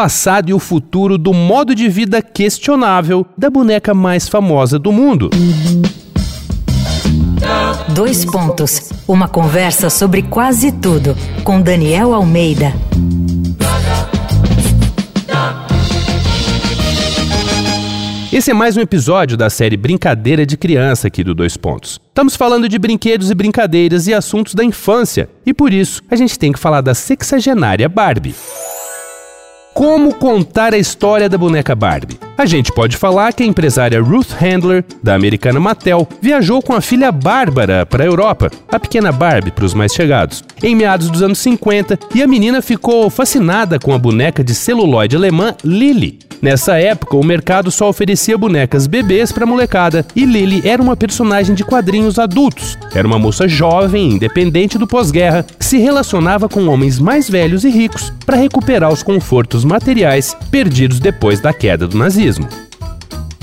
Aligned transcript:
passado 0.00 0.48
e 0.48 0.54
o 0.54 0.58
futuro 0.58 1.18
do 1.18 1.34
modo 1.34 1.74
de 1.74 1.86
vida 1.86 2.22
questionável 2.22 3.26
da 3.36 3.50
boneca 3.50 3.92
mais 3.92 4.26
famosa 4.26 4.78
do 4.78 4.90
mundo. 4.90 5.28
Dois 7.90 8.24
pontos. 8.24 8.90
Uma 9.06 9.28
conversa 9.28 9.90
sobre 9.90 10.22
quase 10.22 10.72
tudo 10.72 11.14
com 11.44 11.60
Daniel 11.60 12.14
Almeida. 12.14 12.72
Esse 18.32 18.52
é 18.52 18.54
mais 18.54 18.78
um 18.78 18.80
episódio 18.80 19.36
da 19.36 19.50
série 19.50 19.76
Brincadeira 19.76 20.46
de 20.46 20.56
Criança 20.56 21.08
aqui 21.08 21.22
do 21.22 21.34
Dois 21.34 21.58
Pontos. 21.58 22.00
Estamos 22.08 22.36
falando 22.36 22.70
de 22.70 22.78
brinquedos 22.78 23.30
e 23.30 23.34
brincadeiras 23.34 24.06
e 24.06 24.14
assuntos 24.14 24.54
da 24.54 24.64
infância, 24.64 25.28
e 25.44 25.52
por 25.52 25.74
isso 25.74 26.00
a 26.10 26.16
gente 26.16 26.38
tem 26.38 26.52
que 26.52 26.58
falar 26.58 26.80
da 26.80 26.94
sexagenária 26.94 27.86
Barbie. 27.86 28.34
Como 29.80 30.14
contar 30.14 30.74
a 30.74 30.76
história 30.76 31.26
da 31.26 31.38
boneca 31.38 31.74
Barbie? 31.74 32.18
A 32.36 32.44
gente 32.44 32.70
pode 32.70 32.98
falar 32.98 33.32
que 33.32 33.42
a 33.42 33.46
empresária 33.46 33.98
Ruth 33.98 34.32
Handler, 34.38 34.84
da 35.02 35.14
americana 35.14 35.58
Mattel, 35.58 36.06
viajou 36.20 36.60
com 36.60 36.74
a 36.74 36.82
filha 36.82 37.10
Bárbara 37.10 37.86
para 37.86 38.04
a 38.04 38.06
Europa, 38.06 38.50
a 38.70 38.78
pequena 38.78 39.10
Barbie 39.10 39.50
para 39.50 39.64
os 39.64 39.72
mais 39.72 39.94
chegados, 39.94 40.44
em 40.62 40.76
meados 40.76 41.08
dos 41.08 41.22
anos 41.22 41.38
50, 41.38 41.98
e 42.14 42.22
a 42.22 42.26
menina 42.26 42.60
ficou 42.60 43.08
fascinada 43.08 43.78
com 43.78 43.94
a 43.94 43.98
boneca 43.98 44.44
de 44.44 44.54
celuloide 44.54 45.16
alemã 45.16 45.56
Lily. 45.64 46.29
Nessa 46.42 46.78
época, 46.78 47.16
o 47.16 47.24
mercado 47.24 47.70
só 47.70 47.88
oferecia 47.88 48.38
bonecas 48.38 48.86
bebês 48.86 49.30
para 49.30 49.44
molecada 49.44 50.06
e 50.16 50.24
Lily 50.24 50.66
era 50.66 50.82
uma 50.82 50.96
personagem 50.96 51.54
de 51.54 51.64
quadrinhos 51.64 52.18
adultos. 52.18 52.78
Era 52.94 53.06
uma 53.06 53.18
moça 53.18 53.46
jovem, 53.46 54.12
independente 54.12 54.78
do 54.78 54.86
pós-guerra, 54.86 55.44
que 55.58 55.64
se 55.64 55.76
relacionava 55.78 56.48
com 56.48 56.66
homens 56.66 56.98
mais 56.98 57.28
velhos 57.28 57.64
e 57.64 57.70
ricos 57.70 58.10
para 58.24 58.36
recuperar 58.36 58.90
os 58.90 59.02
confortos 59.02 59.64
materiais 59.64 60.34
perdidos 60.50 60.98
depois 60.98 61.40
da 61.40 61.52
queda 61.52 61.86
do 61.86 61.98
nazismo. 61.98 62.48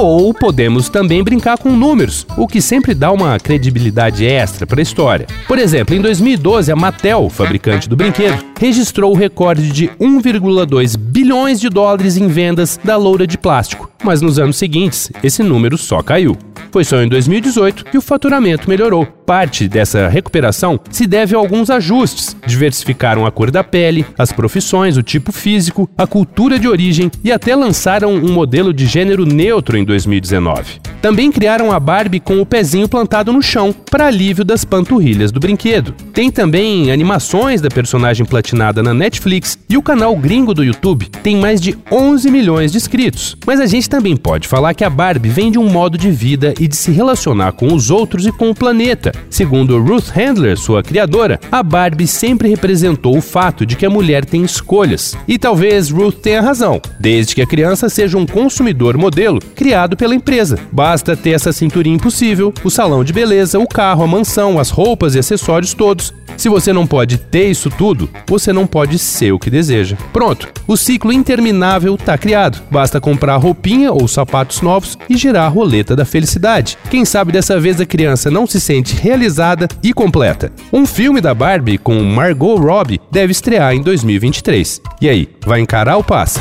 Ou 0.00 0.32
podemos 0.32 0.88
também 0.88 1.24
brincar 1.24 1.58
com 1.58 1.70
números, 1.70 2.24
o 2.36 2.46
que 2.46 2.62
sempre 2.62 2.94
dá 2.94 3.10
uma 3.10 3.36
credibilidade 3.36 4.24
extra 4.24 4.64
para 4.64 4.80
a 4.80 4.82
história. 4.82 5.26
Por 5.48 5.58
exemplo, 5.58 5.92
em 5.92 6.00
2012, 6.00 6.70
a 6.70 6.76
Mattel, 6.76 7.28
fabricante 7.28 7.88
do 7.88 7.96
brinquedo, 7.96 8.38
registrou 8.60 9.12
o 9.12 9.16
recorde 9.16 9.72
de 9.72 9.88
1,2 10.00 10.96
bilhões 10.96 11.58
de 11.58 11.68
dólares 11.68 12.16
em 12.16 12.28
vendas 12.28 12.78
da 12.84 12.96
loura 12.96 13.26
de 13.26 13.36
plástico, 13.36 13.90
mas 14.04 14.22
nos 14.22 14.38
anos 14.38 14.56
seguintes 14.56 15.10
esse 15.20 15.42
número 15.42 15.76
só 15.76 16.00
caiu. 16.00 16.38
Foi 16.70 16.84
só 16.84 17.02
em 17.02 17.08
2018 17.08 17.86
que 17.86 17.98
o 17.98 18.02
faturamento 18.02 18.68
melhorou. 18.68 19.04
Parte 19.04 19.66
dessa 19.66 20.06
recuperação 20.08 20.78
se 20.90 21.06
deve 21.06 21.34
a 21.34 21.38
alguns 21.38 21.70
ajustes. 21.70 22.36
Diversificaram 22.46 23.26
a 23.26 23.30
cor 23.30 23.50
da 23.50 23.62
pele, 23.62 24.06
as 24.16 24.32
profissões, 24.32 24.96
o 24.96 25.02
tipo 25.02 25.32
físico, 25.32 25.88
a 25.96 26.06
cultura 26.06 26.58
de 26.58 26.68
origem 26.68 27.10
e 27.22 27.32
até 27.32 27.54
lançaram 27.54 28.14
um 28.14 28.32
modelo 28.32 28.72
de 28.72 28.86
gênero 28.86 29.24
neutro 29.26 29.76
em 29.76 29.84
2019. 29.84 30.80
Também 31.02 31.30
criaram 31.30 31.72
a 31.72 31.78
Barbie 31.78 32.20
com 32.20 32.40
o 32.40 32.46
pezinho 32.46 32.88
plantado 32.88 33.32
no 33.32 33.42
chão, 33.42 33.72
para 33.72 34.06
alívio 34.06 34.44
das 34.44 34.64
panturrilhas 34.64 35.32
do 35.32 35.40
brinquedo. 35.40 35.92
Tem 36.12 36.30
também 36.30 36.90
animações 36.90 37.60
da 37.60 37.68
personagem 37.68 38.24
platinada 38.24 38.82
na 38.82 38.94
Netflix 38.94 39.58
e 39.68 39.76
o 39.76 39.82
canal 39.82 40.16
gringo 40.16 40.54
do 40.54 40.64
YouTube 40.64 41.08
tem 41.22 41.36
mais 41.36 41.60
de 41.60 41.76
11 41.90 42.30
milhões 42.30 42.72
de 42.72 42.78
inscritos. 42.78 43.36
Mas 43.46 43.60
a 43.60 43.66
gente 43.66 43.88
também 43.88 44.16
pode 44.16 44.48
falar 44.48 44.74
que 44.74 44.84
a 44.84 44.90
Barbie 44.90 45.28
vem 45.28 45.50
de 45.50 45.58
um 45.58 45.68
modo 45.68 45.98
de 45.98 46.10
vida 46.10 46.54
e 46.58 46.68
de 46.68 46.76
se 46.76 46.90
relacionar 46.90 47.52
com 47.52 47.72
os 47.72 47.90
outros 47.90 48.26
e 48.26 48.32
com 48.32 48.50
o 48.50 48.54
planeta. 48.54 49.12
Segundo 49.28 49.78
Ruth 49.80 50.08
Handler, 50.10 50.56
sua 50.56 50.82
criadora, 50.82 51.40
a 51.50 51.62
Barbie 51.62 52.06
sempre 52.06 52.37
representou 52.46 53.16
o 53.16 53.22
fato 53.22 53.64
de 53.64 53.74
que 53.74 53.86
a 53.86 53.90
mulher 53.90 54.24
tem 54.24 54.44
escolhas. 54.44 55.16
E 55.26 55.38
talvez 55.38 55.90
Ruth 55.90 56.20
tenha 56.20 56.40
razão, 56.40 56.80
desde 57.00 57.34
que 57.34 57.42
a 57.42 57.46
criança 57.46 57.88
seja 57.88 58.18
um 58.18 58.26
consumidor 58.26 58.96
modelo 58.98 59.40
criado 59.56 59.96
pela 59.96 60.14
empresa. 60.14 60.58
Basta 60.70 61.16
ter 61.16 61.30
essa 61.30 61.52
cinturinha 61.52 61.96
impossível, 61.96 62.52
o 62.62 62.70
salão 62.70 63.02
de 63.02 63.12
beleza, 63.12 63.58
o 63.58 63.66
carro, 63.66 64.04
a 64.04 64.06
mansão, 64.06 64.58
as 64.58 64.70
roupas 64.70 65.14
e 65.14 65.18
acessórios 65.18 65.74
todos. 65.74 66.12
Se 66.36 66.48
você 66.48 66.72
não 66.72 66.86
pode 66.86 67.18
ter 67.18 67.50
isso 67.50 67.68
tudo, 67.68 68.08
você 68.24 68.52
não 68.52 68.64
pode 68.64 68.96
ser 68.96 69.32
o 69.32 69.40
que 69.40 69.50
deseja. 69.50 69.96
Pronto, 70.12 70.48
o 70.68 70.76
ciclo 70.76 71.12
interminável 71.12 71.96
está 71.96 72.16
criado. 72.16 72.62
Basta 72.70 73.00
comprar 73.00 73.36
roupinha 73.38 73.90
ou 73.90 74.06
sapatos 74.06 74.62
novos 74.62 74.96
e 75.10 75.16
girar 75.16 75.46
a 75.46 75.48
roleta 75.48 75.96
da 75.96 76.04
felicidade. 76.04 76.78
Quem 76.90 77.04
sabe 77.04 77.32
dessa 77.32 77.58
vez 77.58 77.80
a 77.80 77.86
criança 77.86 78.30
não 78.30 78.46
se 78.46 78.60
sente 78.60 78.94
realizada 78.94 79.66
e 79.82 79.92
completa. 79.92 80.52
Um 80.72 80.86
filme 80.86 81.20
da 81.20 81.34
Barbie 81.34 81.76
com 81.76 82.00
Margot 82.18 82.56
Robbie 82.56 83.00
deve 83.12 83.30
estrear 83.30 83.72
em 83.74 83.80
2023. 83.80 84.82
E 85.00 85.08
aí, 85.08 85.28
vai 85.46 85.60
encarar 85.60 85.96
o 85.98 86.02
passe? 86.02 86.40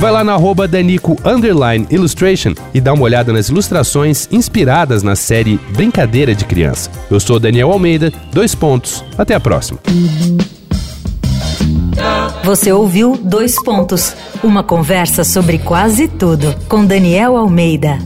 Vai 0.00 0.10
lá 0.10 0.24
na 0.24 0.32
arroba 0.32 0.66
Danico 0.66 1.16
Illustration 1.88 2.52
e 2.74 2.80
dá 2.80 2.92
uma 2.92 3.04
olhada 3.04 3.32
nas 3.32 3.48
ilustrações 3.48 4.28
inspiradas 4.32 5.04
na 5.04 5.14
série 5.14 5.60
Brincadeira 5.70 6.34
de 6.34 6.44
Criança. 6.44 6.90
Eu 7.08 7.20
sou 7.20 7.38
Daniel 7.38 7.70
Almeida, 7.70 8.12
dois 8.32 8.56
pontos. 8.56 9.04
Até 9.16 9.36
a 9.36 9.40
próxima. 9.40 9.78
Você 12.42 12.72
ouviu 12.72 13.16
Dois 13.16 13.54
Pontos 13.62 14.16
uma 14.42 14.64
conversa 14.64 15.22
sobre 15.22 15.58
quase 15.58 16.08
tudo 16.08 16.56
com 16.68 16.84
Daniel 16.84 17.36
Almeida. 17.36 18.00